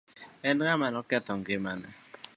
En 0.49 0.57
ang'o 0.61 0.75
ma 0.81 0.87
ne 0.91 0.99
oketho 1.01 1.33
ngimane? 1.39 1.89